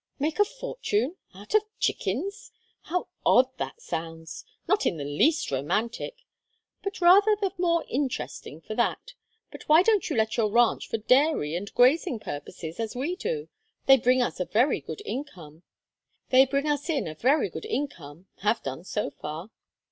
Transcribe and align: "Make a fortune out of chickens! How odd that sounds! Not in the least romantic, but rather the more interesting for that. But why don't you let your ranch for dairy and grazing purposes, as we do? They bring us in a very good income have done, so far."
"Make 0.17 0.39
a 0.39 0.45
fortune 0.45 1.15
out 1.35 1.53
of 1.53 1.61
chickens! 1.79 2.51
How 2.85 3.09
odd 3.23 3.55
that 3.59 3.83
sounds! 3.83 4.45
Not 4.67 4.87
in 4.87 4.97
the 4.97 5.03
least 5.05 5.51
romantic, 5.51 6.23
but 6.81 7.01
rather 7.01 7.35
the 7.35 7.53
more 7.59 7.85
interesting 7.87 8.61
for 8.61 8.73
that. 8.73 9.13
But 9.51 9.69
why 9.69 9.83
don't 9.83 10.09
you 10.09 10.15
let 10.15 10.37
your 10.37 10.49
ranch 10.49 10.87
for 10.87 10.97
dairy 10.97 11.53
and 11.55 11.71
grazing 11.75 12.17
purposes, 12.19 12.79
as 12.79 12.95
we 12.95 13.15
do? 13.15 13.47
They 13.85 13.97
bring 13.97 14.23
us 14.23 14.39
in 14.39 14.47
a 14.47 14.49
very 14.49 14.81
good 14.81 15.03
income 15.05 15.61
have 18.37 18.63
done, 18.63 18.83
so 18.83 19.11
far." 19.11 19.51